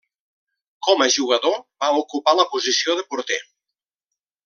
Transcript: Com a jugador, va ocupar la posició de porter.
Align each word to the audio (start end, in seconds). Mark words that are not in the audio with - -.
Com 0.87 1.03
a 1.05 1.09
jugador, 1.17 1.59
va 1.85 1.91
ocupar 2.01 2.35
la 2.41 2.49
posició 2.57 2.99
de 3.01 3.07
porter. 3.15 3.43